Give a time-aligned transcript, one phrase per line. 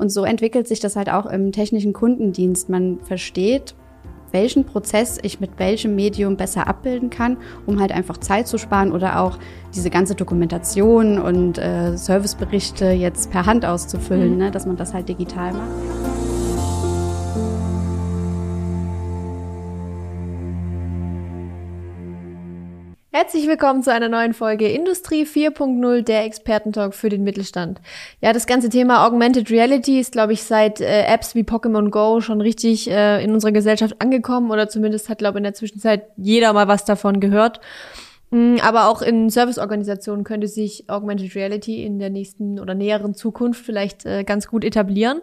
[0.00, 2.70] Und so entwickelt sich das halt auch im technischen Kundendienst.
[2.70, 3.74] Man versteht,
[4.32, 8.92] welchen Prozess ich mit welchem Medium besser abbilden kann, um halt einfach Zeit zu sparen
[8.92, 9.38] oder auch
[9.74, 14.38] diese ganze Dokumentation und äh, Serviceberichte jetzt per Hand auszufüllen, mhm.
[14.38, 16.19] ne, dass man das halt digital macht.
[23.22, 27.78] Herzlich willkommen zu einer neuen Folge Industrie 4.0, der Expertentalk für den Mittelstand.
[28.22, 32.22] Ja, das ganze Thema Augmented Reality ist, glaube ich, seit äh, Apps wie Pokémon Go
[32.22, 36.04] schon richtig äh, in unserer Gesellschaft angekommen oder zumindest hat, glaube ich, in der Zwischenzeit
[36.16, 37.60] jeder mal was davon gehört.
[38.30, 43.64] Mm, aber auch in Serviceorganisationen könnte sich Augmented Reality in der nächsten oder näheren Zukunft
[43.64, 45.20] vielleicht äh, ganz gut etablieren.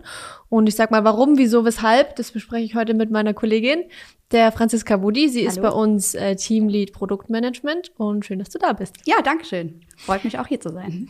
[0.50, 3.84] Und ich sag mal, warum, wieso, weshalb, das bespreche ich heute mit meiner Kollegin,
[4.32, 5.30] der Franziska Wudi.
[5.30, 5.50] Sie Hallo.
[5.50, 8.96] ist bei uns äh, Teamlead Produktmanagement und schön, dass du da bist.
[9.06, 9.82] Ja, danke schön.
[9.96, 11.10] Freut mich auch hier zu sein.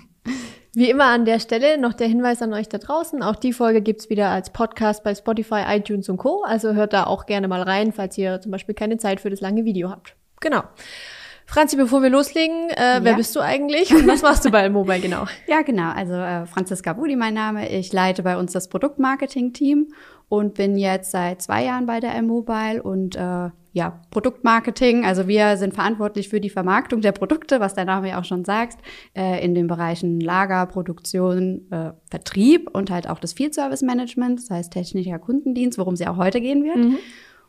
[0.74, 3.24] Wie immer an der Stelle noch der Hinweis an euch da draußen.
[3.24, 6.44] Auch die Folge gibt's wieder als Podcast bei Spotify, iTunes und Co.
[6.44, 9.42] Also hört da auch gerne mal rein, falls ihr zum Beispiel keine Zeit für das
[9.42, 10.16] lange Video habt.
[10.40, 10.62] Genau.
[11.50, 13.04] Franzi, bevor wir loslegen, äh, ja.
[13.04, 15.26] wer bist du eigentlich und was machst du bei Mobile genau?
[15.48, 15.92] Ja, genau.
[15.92, 17.70] Also äh, Franziska Budi mein Name.
[17.70, 19.88] Ich leite bei uns das Produktmarketing-Team
[20.28, 25.06] und bin jetzt seit zwei Jahren bei der M-Mobile und äh, ja, Produktmarketing.
[25.06, 28.44] Also wir sind verantwortlich für die Vermarktung der Produkte, was der Name ja auch schon
[28.44, 28.80] sagt,
[29.16, 34.42] äh, in den Bereichen Lager, Produktion, äh, Vertrieb und halt auch das Field Service Management,
[34.42, 36.78] das heißt technischer Kundendienst, worum sie auch heute gehen wird.
[36.78, 36.98] Mhm.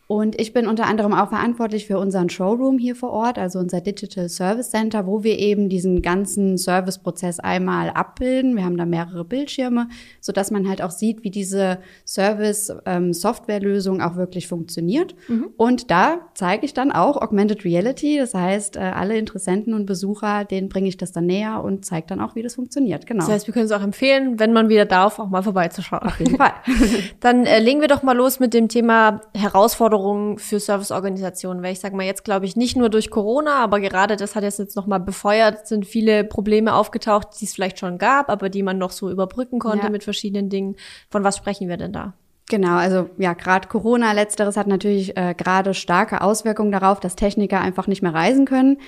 [0.08, 3.82] Und ich bin unter anderem auch verantwortlich für unseren Showroom hier vor Ort, also unser
[3.82, 8.56] Digital Service Center, wo wir eben diesen ganzen Serviceprozess einmal abbilden.
[8.56, 9.88] Wir haben da mehrere Bildschirme,
[10.22, 15.14] so dass man halt auch sieht, wie diese Service-Softwarelösung ähm, auch wirklich funktioniert.
[15.28, 15.50] Mhm.
[15.58, 18.16] Und da zeige ich dann auch Augmented Reality.
[18.16, 22.06] Das heißt, äh, alle Interessenten und Besucher, denen bringe ich das dann näher und zeige
[22.06, 23.06] dann auch, wie das funktioniert.
[23.06, 23.26] Genau.
[23.26, 26.04] Das heißt, wir können es auch empfehlen, wenn man wieder darf, auch mal vorbeizuschauen.
[26.04, 26.54] Auf jeden Fall.
[27.20, 31.72] dann äh, legen wir doch mal los mit dem Thema Herausforderungen Herausforderung für Serviceorganisationen, weil
[31.72, 34.76] ich sage mal jetzt glaube ich nicht nur durch Corona, aber gerade das hat jetzt
[34.76, 38.78] noch mal befeuert, sind viele Probleme aufgetaucht, die es vielleicht schon gab, aber die man
[38.78, 39.90] noch so überbrücken konnte ja.
[39.90, 40.76] mit verschiedenen Dingen.
[41.10, 42.14] Von was sprechen wir denn da?
[42.50, 47.60] Genau, also ja, gerade Corona, letzteres hat natürlich äh, gerade starke Auswirkungen darauf, dass Techniker
[47.60, 48.78] einfach nicht mehr reisen können.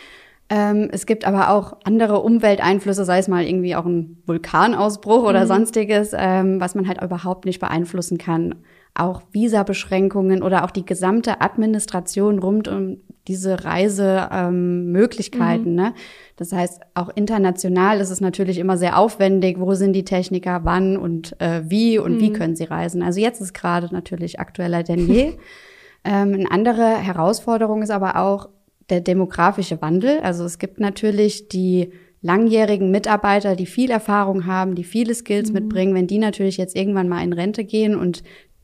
[0.49, 5.43] Ähm, es gibt aber auch andere Umwelteinflüsse, sei es mal irgendwie auch ein Vulkanausbruch oder
[5.43, 5.49] mhm.
[5.49, 8.55] sonstiges, ähm, was man halt überhaupt nicht beeinflussen kann
[8.95, 15.67] auch Visabeschränkungen oder auch die gesamte Administration rund um diese Reisemöglichkeiten.
[15.67, 15.77] Ähm, mhm.
[15.77, 15.95] ne?
[16.37, 19.61] Das heißt, auch international ist es natürlich immer sehr aufwendig.
[19.61, 22.21] Wo sind die Techniker, wann und äh, wie und mhm.
[22.21, 23.03] wie können sie reisen?
[23.03, 25.35] Also jetzt ist gerade natürlich aktueller denn je.
[26.05, 28.49] ähm, eine andere Herausforderung ist aber auch
[28.89, 30.19] der demografische Wandel.
[30.21, 35.55] Also es gibt natürlich die langjährigen Mitarbeiter, die viel Erfahrung haben, die viele Skills mhm.
[35.55, 38.23] mitbringen, wenn die natürlich jetzt irgendwann mal in Rente gehen und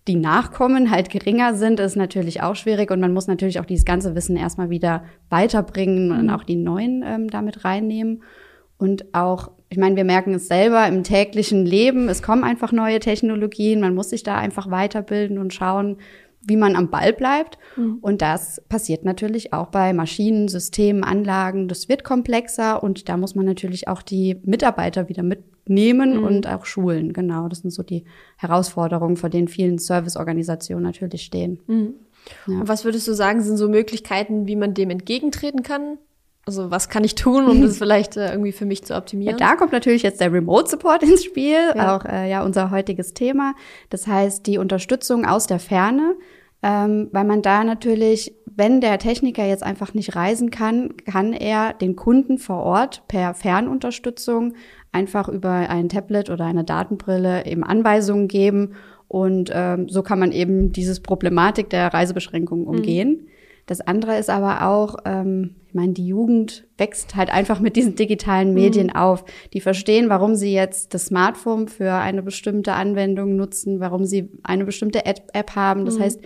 [0.09, 3.85] die Nachkommen halt geringer sind, ist natürlich auch schwierig und man muss natürlich auch dieses
[3.85, 6.19] ganze Wissen erstmal wieder weiterbringen mhm.
[6.19, 8.23] und auch die neuen ähm, damit reinnehmen.
[8.79, 13.01] Und auch, ich meine, wir merken es selber im täglichen Leben, es kommen einfach neue
[13.01, 15.97] Technologien, man muss sich da einfach weiterbilden und schauen,
[16.47, 17.59] wie man am Ball bleibt.
[17.77, 17.99] Mhm.
[18.01, 21.69] Und das passiert natürlich auch bei Maschinen, Systemen, Anlagen.
[21.69, 26.25] Das wird komplexer und da muss man natürlich auch die Mitarbeiter wieder mitnehmen mhm.
[26.25, 27.13] und auch schulen.
[27.13, 28.05] Genau, das sind so die
[28.37, 31.61] Herausforderungen, vor denen vielen Serviceorganisationen natürlich stehen.
[31.67, 31.95] Mhm.
[32.47, 32.61] Ja.
[32.61, 35.99] Und was würdest du sagen, sind so Möglichkeiten, wie man dem entgegentreten kann?
[36.47, 39.37] Also was kann ich tun, um das vielleicht äh, irgendwie für mich zu optimieren?
[39.37, 41.97] Ja, da kommt natürlich jetzt der Remote Support ins Spiel, ja.
[41.97, 43.55] auch äh, ja unser heutiges Thema.
[43.91, 46.15] Das heißt die Unterstützung aus der Ferne
[46.63, 51.75] ähm, weil man da natürlich, wenn der Techniker jetzt einfach nicht reisen kann, kann er
[51.75, 54.55] den Kunden vor Ort per Fernunterstützung
[54.93, 58.75] einfach über ein Tablet oder eine Datenbrille eben Anweisungen geben
[59.09, 62.71] und ähm, so kann man eben dieses Problematik der Reisebeschränkungen mhm.
[62.71, 63.09] umgehen.
[63.11, 63.29] Mhm.
[63.67, 67.97] Das andere ist aber auch, ähm, ich meine, die Jugend wächst halt einfach mit diesen
[67.97, 68.97] digitalen Medien mhm.
[68.97, 69.25] auf.
[69.53, 74.65] Die verstehen, warum sie jetzt das Smartphone für eine bestimmte Anwendung nutzen, warum sie eine
[74.65, 75.85] bestimmte App haben.
[75.85, 76.03] Das mhm.
[76.03, 76.21] heißt,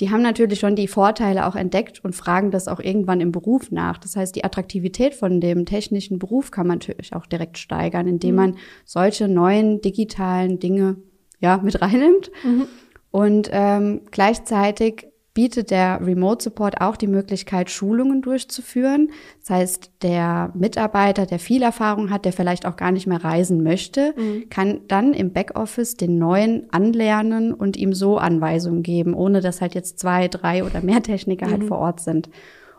[0.00, 3.70] die haben natürlich schon die Vorteile auch entdeckt und fragen das auch irgendwann im Beruf
[3.70, 3.98] nach.
[3.98, 8.30] Das heißt, die Attraktivität von dem technischen Beruf kann man natürlich auch direkt steigern, indem
[8.32, 8.36] mhm.
[8.36, 10.96] man solche neuen digitalen Dinge
[11.40, 12.30] ja mit reinnimmt.
[12.44, 12.66] Mhm.
[13.10, 19.10] Und ähm, gleichzeitig bietet der Remote Support auch die Möglichkeit, Schulungen durchzuführen.
[19.40, 23.64] Das heißt, der Mitarbeiter, der viel Erfahrung hat, der vielleicht auch gar nicht mehr reisen
[23.64, 24.48] möchte, mhm.
[24.48, 29.74] kann dann im Backoffice den neuen anlernen und ihm so Anweisungen geben, ohne dass halt
[29.74, 31.60] jetzt zwei, drei oder mehr Techniker halt mhm.
[31.62, 32.30] halt vor Ort sind.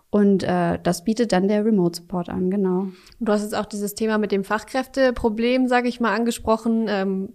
[0.09, 2.87] Und äh, das bietet dann der Remote Support an, genau.
[3.19, 6.85] Du hast jetzt auch dieses Thema mit dem Fachkräfteproblem, sage ich mal, angesprochen.
[6.87, 7.29] Ähm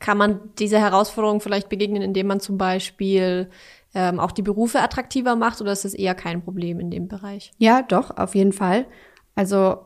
[0.00, 3.48] kann man dieser Herausforderung vielleicht begegnen, indem man zum Beispiel
[3.94, 7.52] ähm, auch die Berufe attraktiver macht oder ist das eher kein Problem in dem Bereich?
[7.58, 8.86] Ja, doch, auf jeden Fall.
[9.34, 9.78] Also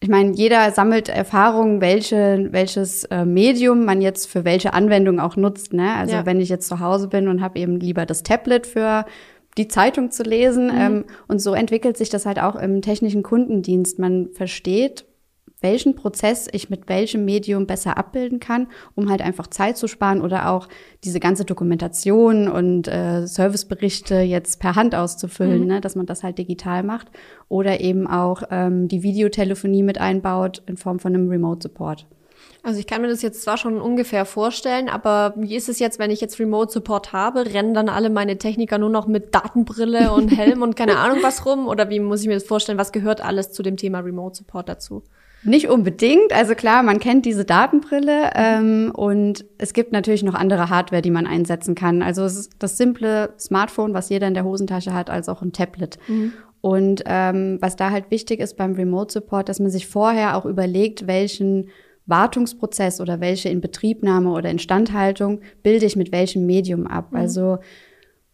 [0.00, 5.36] ich meine, jeder sammelt Erfahrungen, welche, welches äh, Medium man jetzt für welche Anwendung auch
[5.36, 5.72] nutzt.
[5.72, 5.94] Ne?
[5.94, 6.26] Also ja.
[6.26, 9.06] wenn ich jetzt zu Hause bin und habe eben lieber das Tablet für
[9.56, 10.66] die Zeitung zu lesen.
[10.66, 10.80] Mhm.
[10.80, 13.98] Ähm, und so entwickelt sich das halt auch im technischen Kundendienst.
[13.98, 15.06] Man versteht,
[15.60, 20.20] welchen Prozess ich mit welchem Medium besser abbilden kann, um halt einfach Zeit zu sparen
[20.20, 20.68] oder auch
[21.04, 25.66] diese ganze Dokumentation und äh, Serviceberichte jetzt per Hand auszufüllen, mhm.
[25.66, 27.08] ne, dass man das halt digital macht
[27.48, 32.06] oder eben auch ähm, die Videotelefonie mit einbaut in Form von einem Remote Support.
[32.62, 36.00] Also ich kann mir das jetzt zwar schon ungefähr vorstellen, aber wie ist es jetzt,
[36.00, 37.46] wenn ich jetzt Remote Support habe?
[37.54, 41.46] Rennen dann alle meine Techniker nur noch mit Datenbrille und Helm und keine Ahnung was
[41.46, 41.68] rum?
[41.68, 42.76] Oder wie muss ich mir das vorstellen?
[42.76, 45.04] Was gehört alles zu dem Thema Remote Support dazu?
[45.46, 46.32] Nicht unbedingt.
[46.32, 51.10] Also klar, man kennt diese Datenbrille ähm, und es gibt natürlich noch andere Hardware, die
[51.10, 52.02] man einsetzen kann.
[52.02, 55.52] Also es ist das simple Smartphone, was jeder in der Hosentasche hat, als auch ein
[55.52, 55.98] Tablet.
[56.08, 56.32] Mhm.
[56.60, 60.44] Und ähm, was da halt wichtig ist beim Remote Support, dass man sich vorher auch
[60.46, 61.68] überlegt, welchen
[62.06, 67.12] Wartungsprozess oder welche Inbetriebnahme oder Instandhaltung bilde ich mit welchem Medium ab.
[67.12, 67.18] Mhm.
[67.18, 67.58] Also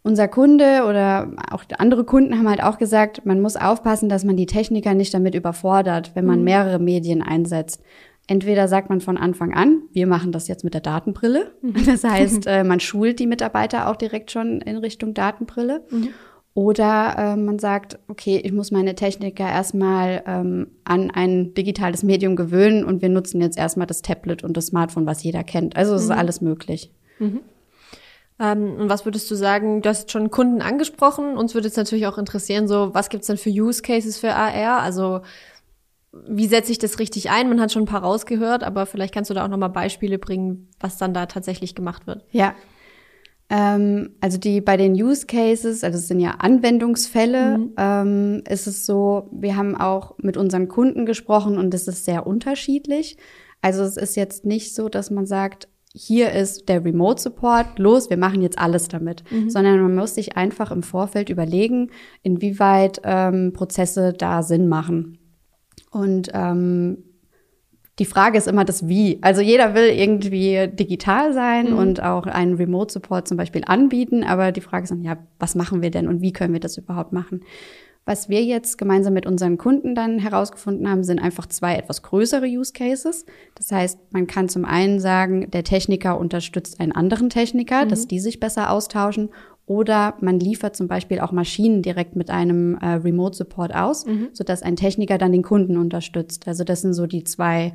[0.02, 4.36] unser Kunde oder auch andere Kunden haben halt auch gesagt, man muss aufpassen, dass man
[4.36, 6.44] die Techniker nicht damit überfordert, wenn man mhm.
[6.44, 7.82] mehrere Medien einsetzt.
[8.26, 11.52] Entweder sagt man von Anfang an, wir machen das jetzt mit der Datenbrille.
[11.62, 11.74] Mhm.
[11.86, 15.84] Das heißt, äh, man schult die Mitarbeiter auch direkt schon in Richtung Datenbrille.
[15.90, 16.08] Mhm.
[16.54, 22.36] Oder äh, man sagt, okay, ich muss meine Techniker erstmal ähm, an ein digitales Medium
[22.36, 25.76] gewöhnen und wir nutzen jetzt erstmal das Tablet und das Smartphone, was jeder kennt.
[25.76, 26.10] Also es mhm.
[26.10, 26.90] ist alles möglich.
[27.18, 27.40] Mhm.
[28.42, 32.08] Ähm, und was würdest du sagen, du hast schon Kunden angesprochen, uns würde es natürlich
[32.08, 34.80] auch interessieren, so was gibt's denn für Use Cases für AR?
[34.80, 35.20] Also
[36.26, 37.48] wie setze ich das richtig ein?
[37.48, 40.68] Man hat schon ein paar rausgehört, aber vielleicht kannst du da auch nochmal Beispiele bringen,
[40.80, 42.24] was dann da tatsächlich gemacht wird.
[42.32, 42.54] Ja,
[43.52, 47.72] ähm, also die bei den Use Cases, also es sind ja Anwendungsfälle, mhm.
[47.76, 52.26] ähm, ist es so, wir haben auch mit unseren Kunden gesprochen und es ist sehr
[52.26, 53.18] unterschiedlich.
[53.60, 58.08] Also es ist jetzt nicht so, dass man sagt, hier ist der Remote Support, los,
[58.08, 59.50] wir machen jetzt alles damit, mhm.
[59.50, 61.90] sondern man muss sich einfach im Vorfeld überlegen,
[62.22, 65.18] inwieweit ähm, Prozesse da Sinn machen.
[65.90, 67.04] Und ähm,
[67.98, 69.18] die Frage ist immer das Wie.
[69.20, 71.78] Also jeder will irgendwie digital sein mhm.
[71.78, 75.54] und auch einen Remote Support zum Beispiel anbieten, aber die Frage ist dann, ja, was
[75.54, 77.42] machen wir denn und wie können wir das überhaupt machen?
[78.04, 82.46] Was wir jetzt gemeinsam mit unseren Kunden dann herausgefunden haben, sind einfach zwei etwas größere
[82.46, 83.24] Use Cases.
[83.54, 87.88] Das heißt, man kann zum einen sagen, der Techniker unterstützt einen anderen Techniker, mhm.
[87.90, 89.30] dass die sich besser austauschen
[89.66, 94.30] oder man liefert zum Beispiel auch Maschinen direkt mit einem äh, Remote Support aus, mhm.
[94.32, 96.48] sodass ein Techniker dann den Kunden unterstützt.
[96.48, 97.74] Also das sind so die zwei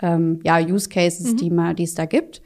[0.00, 1.36] ähm, ja, Use Cases, mhm.
[1.36, 2.42] die, man, die es da gibt.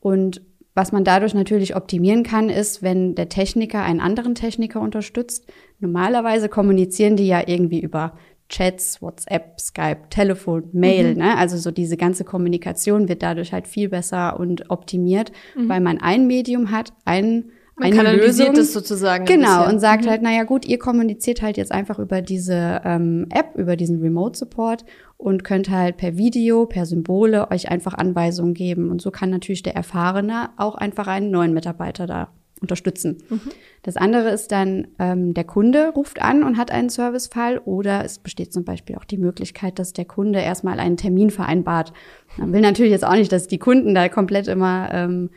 [0.00, 0.42] Und
[0.74, 5.50] was man dadurch natürlich optimieren kann, ist, wenn der Techniker einen anderen Techniker unterstützt.
[5.80, 8.14] Normalerweise kommunizieren die ja irgendwie über
[8.48, 11.18] Chats, WhatsApp, Skype, Telefon, Mail, mhm.
[11.18, 11.38] ne?
[11.38, 15.68] Also so diese ganze Kommunikation wird dadurch halt viel besser und optimiert, mhm.
[15.68, 18.54] weil man ein Medium hat, ein man eine Lösung.
[18.54, 19.24] das sozusagen.
[19.24, 20.10] Genau, und sagt mhm.
[20.10, 24.38] halt, naja gut, ihr kommuniziert halt jetzt einfach über diese ähm, App, über diesen Remote
[24.38, 24.84] Support
[25.16, 28.90] und könnt halt per Video, per Symbole euch einfach Anweisungen geben.
[28.90, 32.28] Und so kann natürlich der Erfahrene auch einfach einen neuen Mitarbeiter da
[32.60, 33.18] unterstützen.
[33.28, 33.40] Mhm.
[33.82, 38.18] Das andere ist dann, ähm, der Kunde ruft an und hat einen Servicefall oder es
[38.18, 41.92] besteht zum Beispiel auch die Möglichkeit, dass der Kunde erstmal einen Termin vereinbart.
[42.36, 45.30] Man will natürlich jetzt auch nicht, dass die Kunden da komplett immer ähm,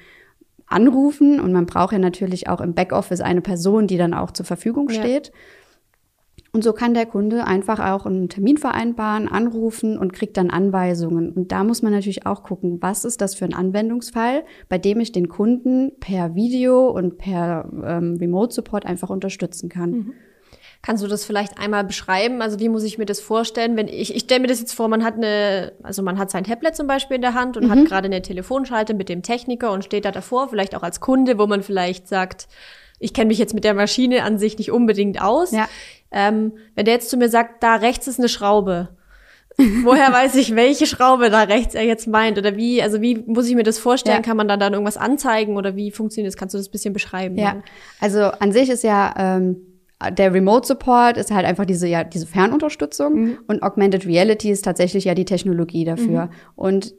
[0.67, 4.45] anrufen und man braucht ja natürlich auch im Backoffice eine Person, die dann auch zur
[4.45, 5.27] Verfügung steht.
[5.27, 5.33] Ja.
[6.55, 11.31] Und so kann der Kunde einfach auch einen Termin vereinbaren, anrufen und kriegt dann Anweisungen.
[11.31, 14.99] Und da muss man natürlich auch gucken, was ist das für ein Anwendungsfall, bei dem
[14.99, 19.91] ich den Kunden per Video und per ähm, Remote Support einfach unterstützen kann.
[19.91, 20.13] Mhm.
[20.85, 22.41] Kannst du das vielleicht einmal beschreiben?
[22.41, 23.77] Also wie muss ich mir das vorstellen?
[23.77, 26.43] Wenn ich, ich stelle mir das jetzt vor, man hat eine, also man hat sein
[26.43, 27.71] Tablet zum Beispiel in der Hand und mhm.
[27.71, 31.39] hat gerade eine Telefonschalte mit dem Techniker und steht da davor, vielleicht auch als Kunde,
[31.39, 32.49] wo man vielleicht sagt,
[32.99, 35.51] ich kenne mich jetzt mit der Maschine an sich nicht unbedingt aus.
[35.51, 35.69] Ja.
[36.11, 38.89] Ähm, wenn der jetzt zu mir sagt, da rechts ist eine Schraube,
[39.83, 42.39] Woher weiß ich, welche Schraube da rechts er jetzt meint?
[42.39, 44.17] Oder wie, also wie muss ich mir das vorstellen?
[44.17, 44.21] Ja.
[44.23, 46.39] Kann man da dann irgendwas anzeigen oder wie funktioniert das?
[46.39, 47.37] Kannst du das ein bisschen beschreiben?
[47.37, 47.61] Ja,
[47.99, 49.72] also an sich ist ja ähm,
[50.11, 53.37] der Remote Support ist halt einfach diese, ja, diese Fernunterstützung mhm.
[53.47, 56.25] und Augmented Reality ist tatsächlich ja die Technologie dafür.
[56.25, 56.29] Mhm.
[56.55, 56.95] Und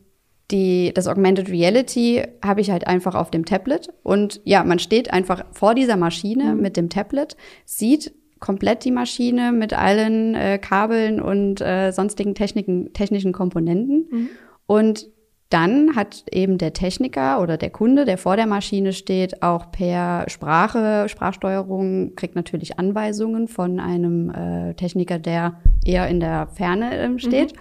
[0.50, 5.12] die, das Augmented Reality habe ich halt einfach auf dem Tablet und ja, man steht
[5.12, 6.61] einfach vor dieser Maschine mhm.
[6.61, 12.92] mit dem Tablet, sieht komplett die Maschine mit allen äh, Kabeln und äh, sonstigen Techniken,
[12.92, 14.28] technischen Komponenten mhm.
[14.66, 15.08] und
[15.54, 20.28] dann hat eben der Techniker oder der Kunde, der vor der Maschine steht, auch per
[20.28, 27.18] Sprache, Sprachsteuerung, kriegt natürlich Anweisungen von einem äh, Techniker, der eher in der Ferne äh,
[27.20, 27.52] steht.
[27.52, 27.58] Mhm.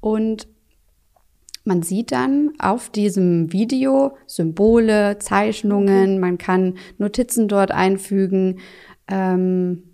[0.00, 0.48] Und
[1.64, 6.18] man sieht dann auf diesem Video Symbole, Zeichnungen, okay.
[6.18, 8.60] man kann Notizen dort einfügen.
[9.08, 9.85] Ähm,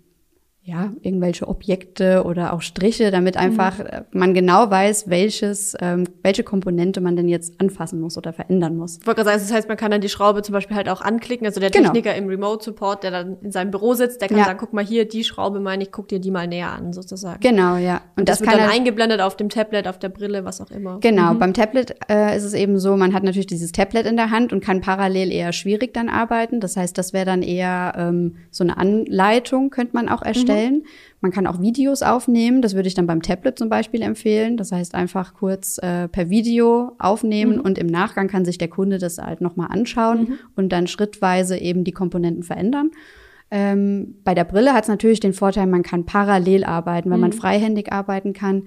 [0.65, 4.05] ja, irgendwelche Objekte oder auch Striche, damit einfach mhm.
[4.13, 8.99] man genau weiß, welches, ähm, welche Komponente man denn jetzt anfassen muss oder verändern muss.
[9.01, 11.01] Ich wollte gerade sagen, das heißt, man kann dann die Schraube zum Beispiel halt auch
[11.01, 11.45] anklicken.
[11.45, 11.91] Also der genau.
[11.91, 14.45] Techniker im Remote Support, der dann in seinem Büro sitzt, der kann ja.
[14.45, 17.41] sagen, guck mal hier, die Schraube meine ich, guck dir die mal näher an, sozusagen.
[17.41, 17.95] Genau, ja.
[17.95, 20.71] Und, Und das, das wird dann eingeblendet auf dem Tablet, auf der Brille, was auch
[20.71, 20.99] immer.
[21.01, 21.39] Genau, mhm.
[21.39, 24.53] beim Tablet äh, ist es eben so, man hat natürlich dieses Tablet in der Hand
[24.53, 26.61] und kann parallel eher schwierig dann arbeiten.
[26.61, 30.52] Das heißt, das wäre dann eher ähm, so eine Anleitung, könnte man auch erstellen.
[30.52, 30.52] Mhm.
[31.21, 32.61] Man kann auch Videos aufnehmen.
[32.61, 34.57] Das würde ich dann beim Tablet zum Beispiel empfehlen.
[34.57, 37.61] Das heißt, einfach kurz äh, per Video aufnehmen mhm.
[37.61, 40.39] und im Nachgang kann sich der Kunde das halt nochmal anschauen mhm.
[40.55, 42.91] und dann schrittweise eben die Komponenten verändern.
[43.51, 47.21] Ähm, bei der Brille hat es natürlich den Vorteil, man kann parallel arbeiten, weil mhm.
[47.21, 48.63] man freihändig arbeiten kann.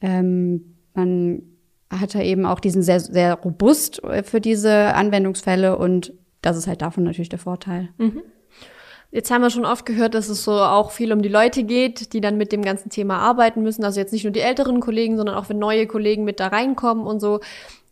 [0.00, 1.42] Ähm, man
[1.90, 6.66] hat da eben auch diesen sehr, sehr robust äh, für diese Anwendungsfälle und das ist
[6.66, 7.90] halt davon natürlich der Vorteil.
[7.98, 8.22] Mhm.
[9.12, 12.12] Jetzt haben wir schon oft gehört, dass es so auch viel um die Leute geht,
[12.12, 13.84] die dann mit dem ganzen Thema arbeiten müssen.
[13.84, 17.06] Also jetzt nicht nur die älteren Kollegen, sondern auch wenn neue Kollegen mit da reinkommen
[17.06, 17.40] und so.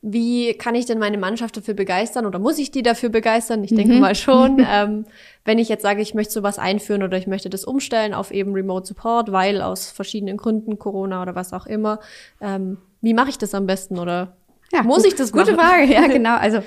[0.00, 3.64] Wie kann ich denn meine Mannschaft dafür begeistern oder muss ich die dafür begeistern?
[3.64, 4.00] Ich denke mhm.
[4.00, 4.64] mal schon.
[4.72, 5.06] ähm,
[5.44, 8.52] wenn ich jetzt sage, ich möchte sowas einführen oder ich möchte das umstellen auf eben
[8.52, 11.98] Remote Support, weil aus verschiedenen Gründen, Corona oder was auch immer,
[12.40, 14.36] ähm, wie mache ich das am besten oder
[14.72, 15.66] ja, muss ich das Gute machen?
[15.66, 16.36] Frage, ja genau.
[16.36, 16.62] Also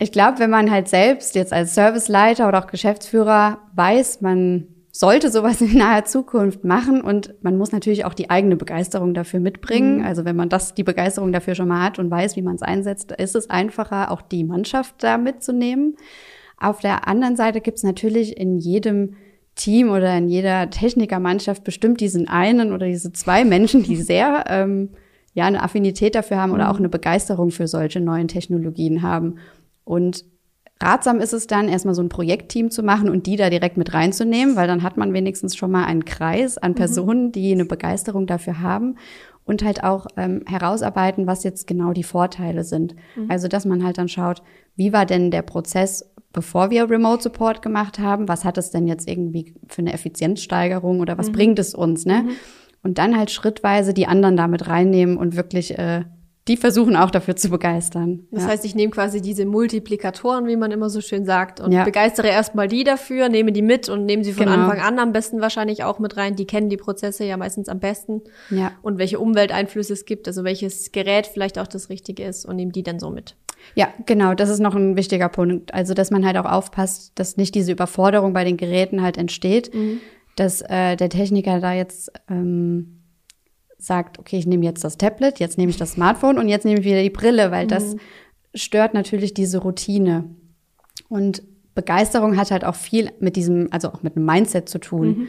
[0.00, 5.30] ich glaube, wenn man halt selbst jetzt als Serviceleiter oder auch Geschäftsführer weiß, man sollte
[5.30, 9.98] sowas in naher Zukunft machen und man muss natürlich auch die eigene Begeisterung dafür mitbringen.
[9.98, 10.04] Mhm.
[10.04, 12.62] Also wenn man das, die Begeisterung dafür schon mal hat und weiß, wie man es
[12.62, 15.96] einsetzt, ist es einfacher, auch die Mannschaft da mitzunehmen.
[16.58, 19.16] Auf der anderen Seite gibt es natürlich in jedem
[19.54, 24.90] Team oder in jeder Technikermannschaft bestimmt diesen einen oder diese zwei Menschen, die sehr ähm,
[25.34, 26.70] ja eine Affinität dafür haben oder mhm.
[26.70, 29.36] auch eine Begeisterung für solche neuen Technologien haben.
[29.90, 30.24] Und
[30.80, 33.92] ratsam ist es dann, erstmal so ein Projektteam zu machen und die da direkt mit
[33.92, 36.76] reinzunehmen, weil dann hat man wenigstens schon mal einen Kreis an mhm.
[36.76, 38.98] Personen, die eine Begeisterung dafür haben
[39.44, 42.94] und halt auch ähm, herausarbeiten, was jetzt genau die Vorteile sind.
[43.16, 43.26] Mhm.
[43.28, 44.44] Also, dass man halt dann schaut,
[44.76, 48.28] wie war denn der Prozess, bevor wir Remote Support gemacht haben?
[48.28, 51.32] Was hat es denn jetzt irgendwie für eine Effizienzsteigerung oder was mhm.
[51.32, 52.22] bringt es uns, ne?
[52.22, 52.30] Mhm.
[52.84, 56.04] Und dann halt schrittweise die anderen damit reinnehmen und wirklich äh,
[56.50, 58.26] die versuchen auch dafür zu begeistern.
[58.32, 58.48] Das ja.
[58.48, 61.84] heißt, ich nehme quasi diese Multiplikatoren, wie man immer so schön sagt, und ja.
[61.84, 64.58] begeistere erstmal die dafür, nehme die mit und nehme sie von genau.
[64.58, 66.34] Anfang an am besten wahrscheinlich auch mit rein.
[66.34, 68.22] Die kennen die Prozesse ja meistens am besten.
[68.50, 68.72] Ja.
[68.82, 72.72] Und welche Umwelteinflüsse es gibt, also welches Gerät vielleicht auch das Richtige ist und nehme
[72.72, 73.36] die dann so mit.
[73.76, 75.72] Ja, genau, das ist noch ein wichtiger Punkt.
[75.72, 79.72] Also, dass man halt auch aufpasst, dass nicht diese Überforderung bei den Geräten halt entsteht,
[79.72, 80.00] mhm.
[80.34, 82.99] dass äh, der Techniker da jetzt ähm,
[83.80, 86.80] sagt, okay, ich nehme jetzt das Tablet, jetzt nehme ich das Smartphone und jetzt nehme
[86.80, 87.68] ich wieder die Brille, weil mhm.
[87.68, 87.96] das
[88.54, 90.24] stört natürlich diese Routine.
[91.08, 91.42] Und
[91.74, 95.08] Begeisterung hat halt auch viel mit diesem, also auch mit einem Mindset zu tun.
[95.08, 95.28] Mhm.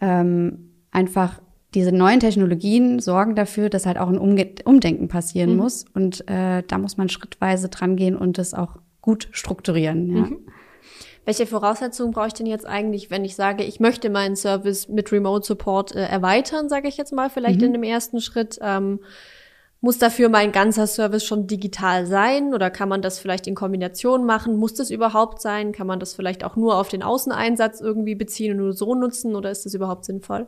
[0.00, 1.40] Ähm, einfach
[1.74, 5.56] diese neuen Technologien sorgen dafür, dass halt auch ein Umge Umdenken passieren mhm.
[5.56, 5.84] muss.
[5.92, 10.16] Und äh, da muss man schrittweise dran gehen und das auch gut strukturieren.
[10.16, 10.28] Ja.
[11.28, 15.12] Welche Voraussetzungen brauche ich denn jetzt eigentlich, wenn ich sage, ich möchte meinen Service mit
[15.12, 17.66] Remote Support äh, erweitern, sage ich jetzt mal, vielleicht mhm.
[17.66, 18.58] in dem ersten Schritt?
[18.62, 19.00] Ähm,
[19.82, 24.24] muss dafür mein ganzer Service schon digital sein oder kann man das vielleicht in Kombination
[24.24, 24.56] machen?
[24.56, 25.72] Muss das überhaupt sein?
[25.72, 29.36] Kann man das vielleicht auch nur auf den Außeneinsatz irgendwie beziehen und nur so nutzen
[29.36, 30.46] oder ist das überhaupt sinnvoll?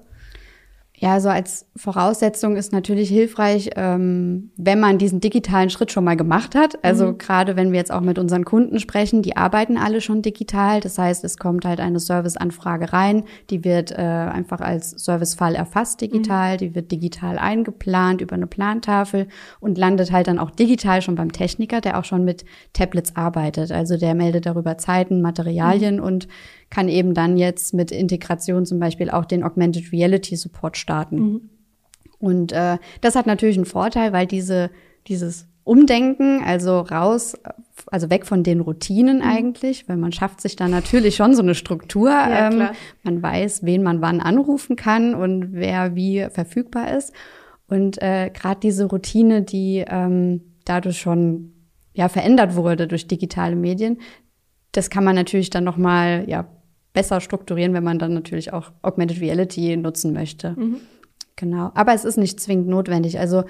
[1.01, 6.15] Ja, also als Voraussetzung ist natürlich hilfreich, ähm, wenn man diesen digitalen Schritt schon mal
[6.15, 6.85] gemacht hat.
[6.85, 7.19] Also mhm.
[7.19, 10.81] gerade wenn wir jetzt auch mit unseren Kunden sprechen, die arbeiten alle schon digital.
[10.81, 16.03] Das heißt, es kommt halt eine Serviceanfrage rein, die wird äh, einfach als Servicefall erfasst
[16.03, 16.59] digital, mhm.
[16.59, 19.27] die wird digital eingeplant über eine Plantafel
[19.59, 23.73] und landet halt dann auch digital schon beim Techniker, der auch schon mit Tablets arbeitet.
[23.73, 26.03] Also der meldet darüber Zeiten, Materialien mhm.
[26.03, 26.29] und
[26.71, 31.17] kann eben dann jetzt mit Integration zum Beispiel auch den Augmented Reality Support starten.
[31.19, 31.51] Mhm.
[32.19, 34.71] Und äh, das hat natürlich einen Vorteil, weil diese,
[35.09, 37.35] dieses Umdenken, also raus,
[37.87, 39.25] also weg von den Routinen mhm.
[39.25, 42.11] eigentlich, weil man schafft sich dann natürlich schon so eine Struktur.
[42.11, 42.69] Ja, ähm,
[43.03, 47.13] man weiß, wen man wann anrufen kann und wer wie verfügbar ist.
[47.67, 51.53] Und äh, gerade diese Routine, die ähm, dadurch schon
[51.95, 53.99] ja verändert wurde durch digitale Medien,
[54.73, 56.49] das kann man natürlich dann noch mal ja
[56.93, 60.55] besser strukturieren, wenn man dann natürlich auch Augmented Reality nutzen möchte.
[60.57, 60.77] Mhm.
[61.37, 61.71] Genau.
[61.75, 63.19] Aber es ist nicht zwingend notwendig.
[63.19, 63.45] Also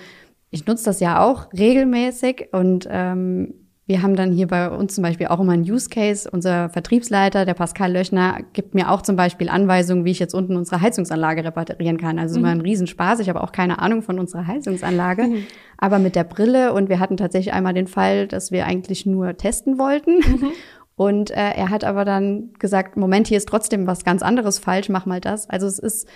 [0.50, 3.54] ich nutze das ja auch regelmäßig und ähm,
[3.90, 6.30] wir haben dann hier bei uns zum Beispiel auch immer einen Use Case.
[6.30, 10.56] Unser Vertriebsleiter, der Pascal Löchner, gibt mir auch zum Beispiel Anweisungen, wie ich jetzt unten
[10.56, 12.20] unsere Heizungsanlage reparieren kann.
[12.20, 12.44] Also mhm.
[12.44, 13.18] immer ein Riesenspaß.
[13.18, 15.24] Ich habe auch keine Ahnung von unserer Heizungsanlage.
[15.24, 15.46] Mhm.
[15.76, 19.36] Aber mit der Brille und wir hatten tatsächlich einmal den Fall, dass wir eigentlich nur
[19.36, 20.18] testen wollten.
[20.18, 20.52] Mhm.
[21.00, 24.90] Und äh, er hat aber dann gesagt, Moment, hier ist trotzdem was ganz anderes falsch,
[24.90, 25.48] mach mal das.
[25.48, 26.06] Also es ist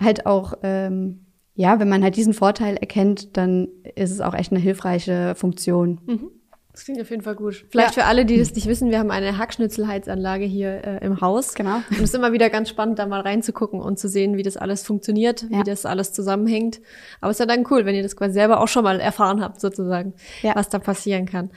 [0.00, 4.52] halt auch, ähm, ja, wenn man halt diesen Vorteil erkennt, dann ist es auch echt
[4.52, 6.00] eine hilfreiche Funktion.
[6.06, 6.30] Mhm.
[6.70, 7.66] Das klingt auf jeden Fall gut.
[7.68, 8.02] Vielleicht ja.
[8.02, 11.54] für alle, die das nicht wissen, wir haben eine Hackschnitzelheizanlage hier äh, im Haus.
[11.54, 11.78] Genau.
[11.90, 14.56] Und es ist immer wieder ganz spannend, da mal reinzugucken und zu sehen, wie das
[14.56, 15.58] alles funktioniert, ja.
[15.58, 16.80] wie das alles zusammenhängt.
[17.20, 19.42] Aber es ist ja dann cool, wenn ihr das quasi selber auch schon mal erfahren
[19.42, 20.54] habt, sozusagen, ja.
[20.54, 21.50] was da passieren kann.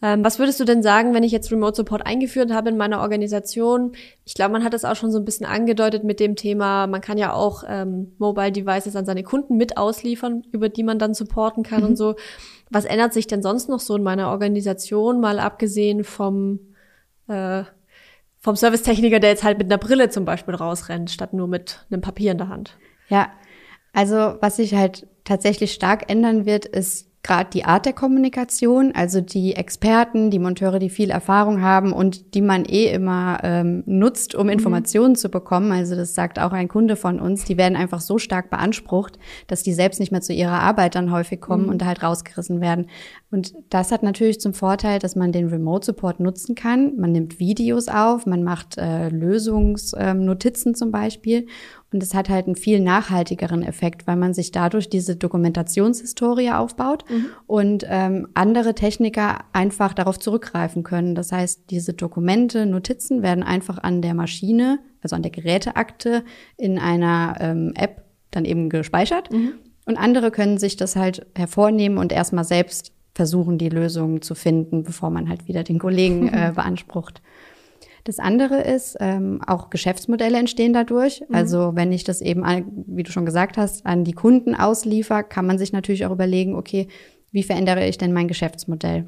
[0.00, 3.00] Ähm, was würdest du denn sagen, wenn ich jetzt Remote Support eingeführt habe in meiner
[3.00, 3.92] Organisation?
[4.24, 7.00] Ich glaube, man hat das auch schon so ein bisschen angedeutet mit dem Thema, man
[7.00, 11.14] kann ja auch ähm, Mobile Devices an seine Kunden mit ausliefern, über die man dann
[11.14, 11.88] supporten kann mhm.
[11.88, 12.14] und so.
[12.70, 16.60] Was ändert sich denn sonst noch so in meiner Organisation, mal abgesehen vom,
[17.26, 17.64] äh,
[18.38, 22.02] vom Servicetechniker, der jetzt halt mit einer Brille zum Beispiel rausrennt, statt nur mit einem
[22.02, 22.78] Papier in der Hand?
[23.08, 23.32] Ja,
[23.92, 29.20] also was sich halt tatsächlich stark ändern wird, ist gerade die Art der Kommunikation, also
[29.20, 34.34] die Experten, die Monteure, die viel Erfahrung haben und die man eh immer ähm, nutzt,
[34.34, 34.52] um mhm.
[34.52, 35.16] Informationen mhm.
[35.16, 35.72] zu bekommen.
[35.72, 39.62] Also das sagt auch ein Kunde von uns, die werden einfach so stark beansprucht, dass
[39.62, 41.70] die selbst nicht mehr zu ihrer Arbeit dann häufig kommen mhm.
[41.70, 42.86] und halt rausgerissen werden.
[43.30, 46.96] Und das hat natürlich zum Vorteil, dass man den Remote Support nutzen kann.
[46.96, 51.46] Man nimmt Videos auf, man macht äh, Lösungsnotizen ähm, zum Beispiel
[51.92, 57.04] und es hat halt einen viel nachhaltigeren Effekt, weil man sich dadurch diese Dokumentationshistorie aufbaut
[57.08, 57.26] mhm.
[57.46, 61.14] und ähm, andere Techniker einfach darauf zurückgreifen können.
[61.14, 66.24] Das heißt, diese Dokumente, Notizen werden einfach an der Maschine, also an der Geräteakte
[66.58, 69.32] in einer ähm, App dann eben gespeichert.
[69.32, 69.54] Mhm.
[69.86, 74.82] Und andere können sich das halt hervornehmen und erstmal selbst versuchen, die Lösungen zu finden,
[74.82, 77.22] bevor man halt wieder den Kollegen äh, beansprucht.
[78.08, 81.22] Das andere ist, ähm, auch Geschäftsmodelle entstehen dadurch.
[81.28, 81.34] Mhm.
[81.34, 85.22] Also wenn ich das eben, an, wie du schon gesagt hast, an die Kunden ausliefer,
[85.22, 86.88] kann man sich natürlich auch überlegen, okay,
[87.32, 89.04] wie verändere ich denn mein Geschäftsmodell?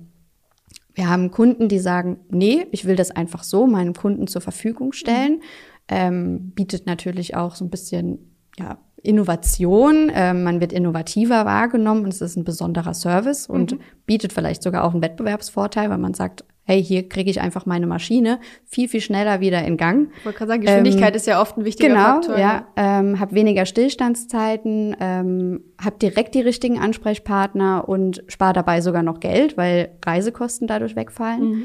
[0.92, 4.92] Wir haben Kunden, die sagen, nee, ich will das einfach so meinem Kunden zur Verfügung
[4.92, 5.36] stellen.
[5.36, 5.42] Mhm.
[5.88, 10.12] Ähm, bietet natürlich auch so ein bisschen ja, Innovation.
[10.14, 13.80] Ähm, man wird innovativer wahrgenommen und es ist ein besonderer Service und mhm.
[14.04, 17.88] bietet vielleicht sogar auch einen Wettbewerbsvorteil, weil man sagt, hey, hier kriege ich einfach meine
[17.88, 20.12] Maschine viel, viel schneller wieder in Gang.
[20.18, 22.36] Ich wollte gerade sagen, Geschwindigkeit ähm, ist ja oft ein wichtiger genau, Faktor.
[22.36, 22.66] Genau, ja.
[22.76, 29.18] Ähm, hab weniger Stillstandszeiten, ähm, hab direkt die richtigen Ansprechpartner und spare dabei sogar noch
[29.18, 31.42] Geld, weil Reisekosten dadurch wegfallen.
[31.42, 31.62] Mhm.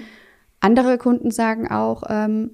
[0.59, 2.49] Andere Kunden sagen auch, ähm,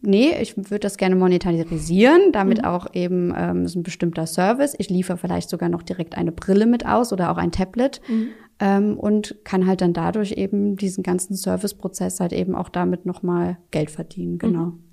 [0.00, 2.64] nee, ich würde das gerne monetarisieren, damit mhm.
[2.64, 4.76] auch eben ähm, so ein bestimmter Service.
[4.78, 8.00] Ich liefere vielleicht sogar noch direkt eine Brille mit aus oder auch ein Tablet.
[8.06, 8.28] Mhm
[8.60, 13.58] ähm, und kann halt dann dadurch eben diesen ganzen Serviceprozess halt eben auch damit nochmal
[13.70, 14.66] Geld verdienen, genau.
[14.66, 14.88] Mhm.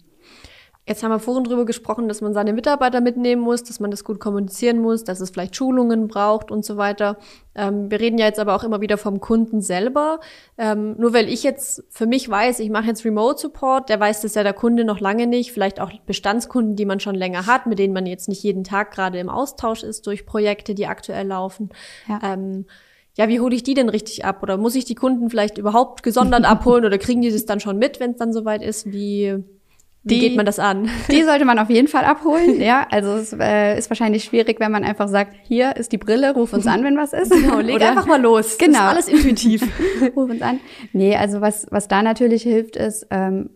[0.87, 4.03] Jetzt haben wir vorhin drüber gesprochen, dass man seine Mitarbeiter mitnehmen muss, dass man das
[4.03, 7.17] gut kommunizieren muss, dass es vielleicht Schulungen braucht und so weiter.
[7.55, 10.19] Ähm, wir reden ja jetzt aber auch immer wieder vom Kunden selber.
[10.59, 14.21] Ähm, nur weil ich jetzt für mich weiß, ich mache jetzt Remote Support, der weiß
[14.21, 15.51] das ja der Kunde noch lange nicht.
[15.51, 18.91] Vielleicht auch Bestandskunden, die man schon länger hat, mit denen man jetzt nicht jeden Tag
[18.91, 21.69] gerade im Austausch ist durch Projekte, die aktuell laufen.
[22.07, 22.19] Ja.
[22.21, 22.65] Ähm,
[23.17, 24.43] ja, wie hole ich die denn richtig ab?
[24.43, 27.77] Oder muss ich die Kunden vielleicht überhaupt gesondert abholen oder kriegen die das dann schon
[27.77, 28.91] mit, wenn es dann soweit ist?
[28.91, 29.35] Wie,
[30.03, 30.89] wie die, geht man das an?
[31.09, 32.85] Die sollte man auf jeden Fall abholen, ja.
[32.91, 36.51] Also es äh, ist wahrscheinlich schwierig, wenn man einfach sagt, hier ist die Brille, ruf
[36.53, 37.31] uns an, wenn was ist.
[37.31, 38.57] Genau, leg Oder, einfach mal los.
[38.57, 38.73] Genau.
[38.93, 39.63] Das ist alles intuitiv.
[40.15, 40.59] ruf uns an.
[40.91, 43.49] Nee, also was, was da natürlich hilft, ist, ähm,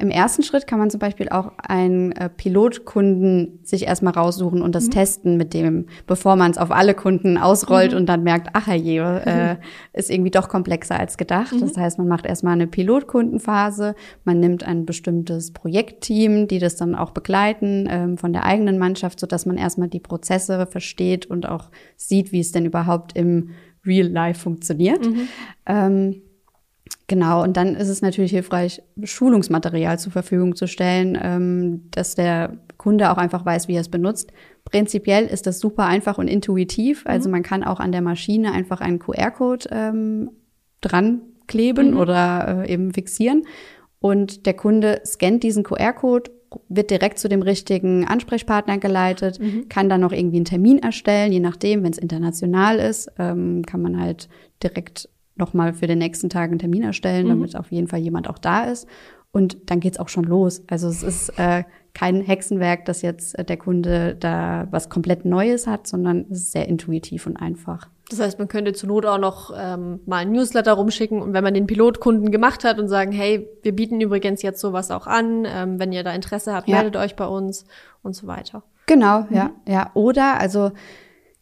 [0.00, 4.74] im ersten Schritt kann man zum Beispiel auch einen äh, Pilotkunden sich erstmal raussuchen und
[4.74, 4.90] das mhm.
[4.90, 7.98] testen mit dem, bevor man es auf alle Kunden ausrollt mhm.
[7.98, 9.56] und dann merkt, ach je, äh,
[9.92, 11.54] ist irgendwie doch komplexer als gedacht.
[11.54, 11.60] Mhm.
[11.60, 16.94] Das heißt, man macht erstmal eine Pilotkundenphase, man nimmt ein bestimmtes Projektteam, die das dann
[16.94, 21.48] auch begleiten ähm, von der eigenen Mannschaft, so dass man erstmal die Prozesse versteht und
[21.48, 23.50] auch sieht, wie es denn überhaupt im
[23.86, 25.06] Real Life funktioniert.
[25.06, 25.28] Mhm.
[25.66, 26.22] Ähm,
[27.08, 32.58] Genau, und dann ist es natürlich hilfreich, Schulungsmaterial zur Verfügung zu stellen, ähm, dass der
[32.78, 34.32] Kunde auch einfach weiß, wie er es benutzt.
[34.64, 37.04] Prinzipiell ist das super einfach und intuitiv.
[37.04, 37.10] Mhm.
[37.10, 40.30] Also man kann auch an der Maschine einfach einen QR-Code ähm,
[40.80, 41.96] dran kleben mhm.
[41.98, 43.44] oder äh, eben fixieren.
[44.00, 46.32] Und der Kunde scannt diesen QR-Code,
[46.68, 49.68] wird direkt zu dem richtigen Ansprechpartner geleitet, mhm.
[49.68, 53.82] kann dann noch irgendwie einen Termin erstellen, je nachdem, wenn es international ist, ähm, kann
[53.82, 54.28] man halt
[54.62, 57.30] direkt nochmal für den nächsten Tag einen Termin erstellen, mhm.
[57.30, 58.86] damit auf jeden Fall jemand auch da ist.
[59.32, 60.62] Und dann geht's auch schon los.
[60.66, 65.66] Also es ist äh, kein Hexenwerk, dass jetzt äh, der Kunde da was komplett Neues
[65.66, 67.88] hat, sondern es ist sehr intuitiv und einfach.
[68.08, 71.42] Das heißt, man könnte zur Not auch noch ähm, mal ein Newsletter rumschicken und wenn
[71.42, 75.44] man den Pilotkunden gemacht hat und sagen, hey, wir bieten übrigens jetzt sowas auch an,
[75.44, 76.76] ähm, wenn ihr da Interesse habt, ja.
[76.76, 77.64] meldet euch bei uns
[78.02, 78.62] und so weiter.
[78.86, 79.36] Genau, mhm.
[79.36, 79.90] ja, ja.
[79.94, 80.70] Oder also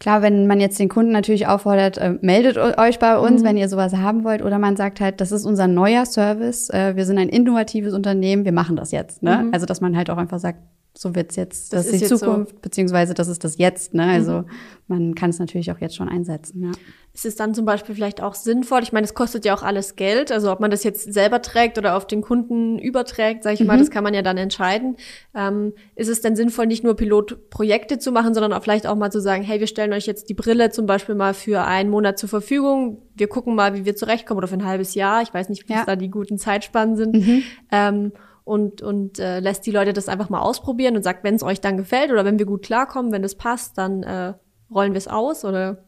[0.05, 3.47] Klar, wenn man jetzt den Kunden natürlich auffordert, äh, meldet euch bei uns, mhm.
[3.47, 6.95] wenn ihr sowas haben wollt, oder man sagt halt, das ist unser neuer Service, äh,
[6.95, 9.23] wir sind ein innovatives Unternehmen, wir machen das jetzt.
[9.23, 9.45] Ne?
[9.45, 9.55] Mhm.
[9.55, 10.59] Also dass man halt auch einfach sagt,
[10.97, 12.59] so wird's jetzt, das, das ist die Zukunft, so.
[12.63, 13.95] beziehungsweise das ist das Jetzt.
[13.95, 14.05] Ne?
[14.05, 14.47] Also mhm.
[14.87, 16.63] man kann es natürlich auch jetzt schon einsetzen.
[16.63, 16.71] Ja.
[17.13, 18.83] Ist es dann zum Beispiel vielleicht auch sinnvoll?
[18.85, 20.31] Ich meine, es kostet ja auch alles Geld.
[20.31, 23.67] Also ob man das jetzt selber trägt oder auf den Kunden überträgt, sage ich mhm.
[23.67, 24.97] mal, das kann man ja dann entscheiden.
[25.35, 29.11] Ähm, ist es denn sinnvoll, nicht nur Pilotprojekte zu machen, sondern auch vielleicht auch mal
[29.11, 32.21] zu sagen, hey, wir stellen euch jetzt die Brille zum Beispiel mal für einen Monat
[32.21, 33.03] zur Verfügung.
[33.17, 35.23] Wir gucken mal, wie wir zurechtkommen oder für ein halbes Jahr.
[35.23, 35.85] Ich weiß nicht, wie ja.
[35.85, 37.15] da die guten Zeitspannen sind.
[37.15, 37.43] Mhm.
[37.73, 38.13] Ähm,
[38.45, 41.61] und, und äh, lässt die Leute das einfach mal ausprobieren und sagt, wenn es euch
[41.61, 44.35] dann gefällt oder wenn wir gut klarkommen, wenn das passt, dann äh,
[44.71, 45.85] rollen wir es aus oder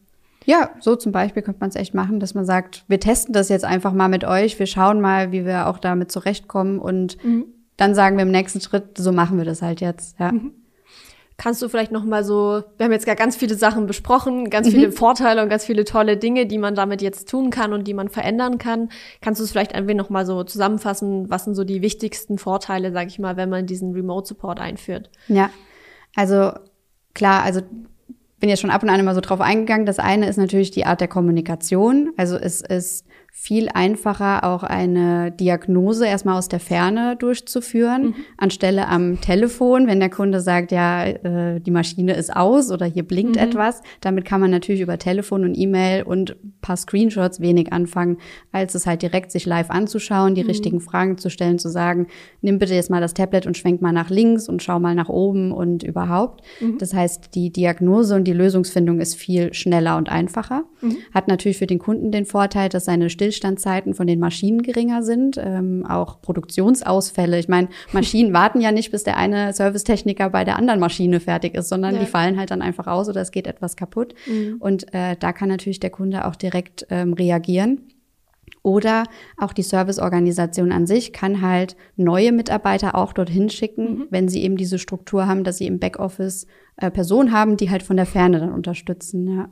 [0.46, 3.48] ja, so zum Beispiel könnte man es echt machen, dass man sagt, wir testen das
[3.48, 7.46] jetzt einfach mal mit euch, wir schauen mal, wie wir auch damit zurechtkommen und mhm.
[7.76, 10.18] dann sagen wir im nächsten Schritt, so machen wir das halt jetzt.
[10.20, 10.32] Ja.
[10.32, 10.52] Mhm.
[11.38, 14.68] Kannst du vielleicht noch mal so, wir haben jetzt gar ganz viele Sachen besprochen, ganz
[14.70, 14.92] viele mhm.
[14.92, 18.08] Vorteile und ganz viele tolle Dinge, die man damit jetzt tun kann und die man
[18.08, 18.88] verändern kann.
[19.20, 22.38] Kannst du es vielleicht ein wenig noch mal so zusammenfassen, was sind so die wichtigsten
[22.38, 25.10] Vorteile, sage ich mal, wenn man diesen Remote Support einführt?
[25.28, 25.50] Ja,
[26.14, 26.52] also
[27.14, 27.60] klar, also
[28.40, 29.86] bin jetzt schon ab und an immer so drauf eingegangen.
[29.86, 32.12] Das eine ist natürlich die Art der Kommunikation.
[32.16, 33.06] Also es ist
[33.38, 38.14] viel einfacher, auch eine Diagnose erstmal aus der Ferne durchzuführen, mhm.
[38.38, 43.04] anstelle am Telefon, wenn der Kunde sagt, ja, äh, die Maschine ist aus oder hier
[43.04, 43.42] blinkt mhm.
[43.42, 43.82] etwas.
[44.00, 48.16] Damit kann man natürlich über Telefon und E-Mail und paar Screenshots wenig anfangen,
[48.52, 50.48] als es halt direkt sich live anzuschauen, die mhm.
[50.48, 52.06] richtigen Fragen zu stellen, zu sagen,
[52.40, 55.10] nimm bitte jetzt mal das Tablet und schwenk mal nach links und schau mal nach
[55.10, 56.42] oben und überhaupt.
[56.60, 56.78] Mhm.
[56.78, 60.64] Das heißt, die Diagnose und die Lösungsfindung ist viel schneller und einfacher.
[60.80, 60.96] Mhm.
[61.14, 65.02] Hat natürlich für den Kunden den Vorteil, dass seine Still Stillstandzeiten von den Maschinen geringer
[65.02, 67.38] sind, ähm, auch Produktionsausfälle.
[67.38, 71.54] Ich meine, Maschinen warten ja nicht, bis der eine Servicetechniker bei der anderen Maschine fertig
[71.54, 72.00] ist, sondern ja.
[72.00, 74.14] die fallen halt dann einfach aus oder es geht etwas kaputt.
[74.26, 74.56] Mhm.
[74.60, 77.80] Und äh, da kann natürlich der Kunde auch direkt ähm, reagieren.
[78.62, 79.04] Oder
[79.36, 84.06] auch die Serviceorganisation an sich kann halt neue Mitarbeiter auch dorthin schicken, mhm.
[84.10, 87.82] wenn sie eben diese Struktur haben, dass sie im Backoffice äh, Personen haben, die halt
[87.82, 89.28] von der Ferne dann unterstützen.
[89.28, 89.48] Ja.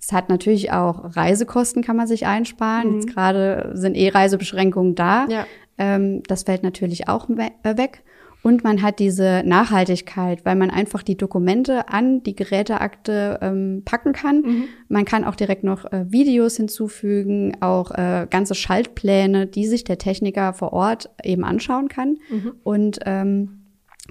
[0.00, 2.88] Es hat natürlich auch Reisekosten, kann man sich einsparen.
[2.88, 2.94] Mhm.
[2.94, 5.26] Jetzt gerade sind eh Reisebeschränkungen da.
[5.28, 5.46] Ja.
[5.76, 8.02] Ähm, das fällt natürlich auch äh, weg.
[8.42, 14.12] Und man hat diese Nachhaltigkeit, weil man einfach die Dokumente an die Geräteakte ähm, packen
[14.12, 14.42] kann.
[14.42, 14.64] Mhm.
[14.88, 19.98] Man kann auch direkt noch äh, Videos hinzufügen, auch äh, ganze Schaltpläne, die sich der
[19.98, 22.18] Techniker vor Ort eben anschauen kann.
[22.30, 22.52] Mhm.
[22.62, 23.57] Und ähm,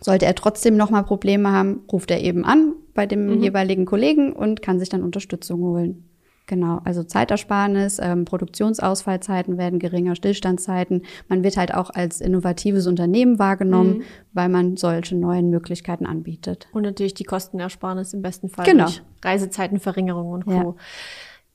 [0.02, 3.44] sollte er trotzdem nochmal Probleme haben, ruft er eben an bei dem mhm.
[3.44, 6.04] jeweiligen Kollegen und kann sich dann Unterstützung holen.
[6.48, 11.04] Genau, also Zeitersparnis, ähm, Produktionsausfallzeiten werden geringer, Stillstandszeiten.
[11.28, 14.04] Man wird halt auch als innovatives Unternehmen wahrgenommen, mhm.
[14.32, 16.70] weil man solche neuen Möglichkeiten anbietet.
[16.72, 18.88] Und natürlich die Kostenersparnis im besten Fall genau.
[19.26, 20.78] Reisezeitenverringerung und Co.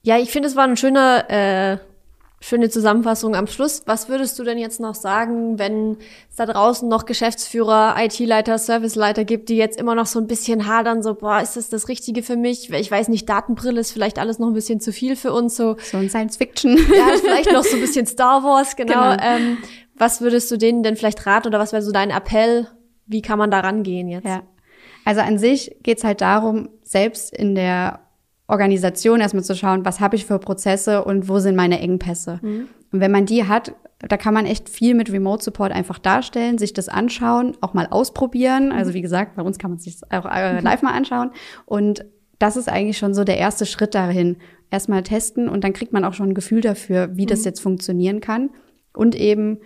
[0.03, 1.79] Ja, ja ich finde, es war ein schöner äh,
[2.45, 3.83] Schöne Zusammenfassung am Schluss.
[3.87, 5.97] Was würdest du denn jetzt noch sagen, wenn
[6.29, 10.67] es da draußen noch Geschäftsführer, IT-Leiter, Serviceleiter gibt, die jetzt immer noch so ein bisschen
[10.67, 12.69] hadern, so, boah, ist das das Richtige für mich?
[12.69, 15.77] Ich weiß nicht, Datenbrille ist vielleicht alles noch ein bisschen zu viel für uns, so.
[15.79, 16.79] So ein Science-Fiction.
[16.79, 19.13] Ja, vielleicht noch so ein bisschen Star Wars, genau.
[19.13, 19.23] genau.
[19.23, 19.59] Ähm,
[19.95, 22.67] was würdest du denen denn vielleicht raten oder was wäre so dein Appell?
[23.07, 24.27] Wie kann man da rangehen jetzt?
[24.27, 24.43] Ja.
[25.05, 28.01] Also an sich geht's halt darum, selbst in der
[28.53, 32.39] Organisation erstmal zu schauen, was habe ich für Prozesse und wo sind meine Engpässe.
[32.43, 32.69] Mhm.
[32.93, 36.59] Und wenn man die hat, da kann man echt viel mit Remote Support einfach darstellen,
[36.59, 38.67] sich das anschauen, auch mal ausprobieren.
[38.67, 38.73] Mhm.
[38.73, 40.61] Also wie gesagt, bei uns kann man sich auch äh, mhm.
[40.61, 41.31] live mal anschauen.
[41.65, 42.05] Und
[42.39, 44.37] das ist eigentlich schon so der erste Schritt dahin.
[44.71, 47.45] Erstmal testen und dann kriegt man auch schon ein Gefühl dafür, wie das mhm.
[47.47, 48.51] jetzt funktionieren kann.
[48.95, 49.59] Und eben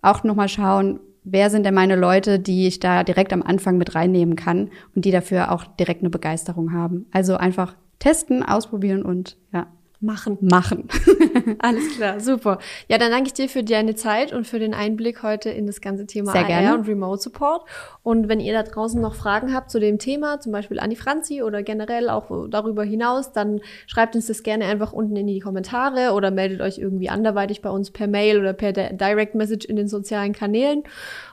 [0.00, 3.94] auch nochmal schauen, wer sind denn meine Leute, die ich da direkt am Anfang mit
[3.94, 7.06] reinnehmen kann und die dafür auch direkt eine Begeisterung haben.
[7.12, 9.68] Also einfach testen, ausprobieren und ja.
[10.04, 10.36] Machen.
[10.40, 10.88] Machen.
[11.60, 12.58] Alles klar, super.
[12.88, 15.80] Ja, dann danke ich dir für deine Zeit und für den Einblick heute in das
[15.80, 17.62] ganze Thema Sehr AR und Remote Support.
[18.02, 20.96] Und wenn ihr da draußen noch Fragen habt zu dem Thema, zum Beispiel an die
[20.96, 25.38] Franzi oder generell auch darüber hinaus, dann schreibt uns das gerne einfach unten in die
[25.38, 29.76] Kommentare oder meldet euch irgendwie anderweitig bei uns per Mail oder per Direct Message in
[29.76, 30.82] den sozialen Kanälen.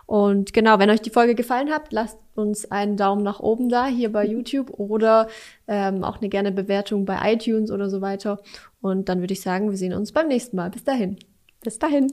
[0.09, 3.85] Und genau, wenn euch die Folge gefallen hat, lasst uns einen Daumen nach oben da,
[3.85, 5.27] hier bei YouTube oder
[5.67, 8.41] ähm, auch eine gerne Bewertung bei iTunes oder so weiter.
[8.81, 10.71] Und dann würde ich sagen, wir sehen uns beim nächsten Mal.
[10.71, 11.17] Bis dahin.
[11.63, 12.11] Bis dahin.